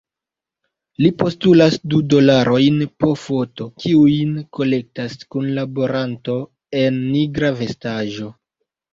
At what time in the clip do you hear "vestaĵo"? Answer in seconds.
7.61-8.31